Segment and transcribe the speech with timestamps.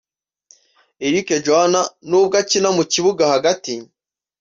[1.07, 3.73] Eric Joahanna nubwo akina mu kibuga hagati